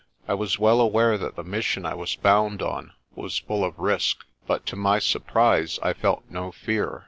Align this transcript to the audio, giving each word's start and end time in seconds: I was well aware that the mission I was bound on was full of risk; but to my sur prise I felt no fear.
I 0.27 0.33
was 0.33 0.57
well 0.57 0.81
aware 0.81 1.15
that 1.19 1.35
the 1.35 1.43
mission 1.43 1.85
I 1.85 1.93
was 1.93 2.15
bound 2.15 2.63
on 2.63 2.93
was 3.13 3.37
full 3.37 3.63
of 3.63 3.77
risk; 3.77 4.25
but 4.47 4.65
to 4.65 4.75
my 4.75 4.97
sur 4.97 5.19
prise 5.19 5.77
I 5.83 5.93
felt 5.93 6.23
no 6.27 6.51
fear. 6.51 6.99